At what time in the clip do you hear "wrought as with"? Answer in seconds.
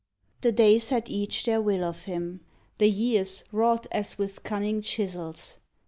3.51-4.41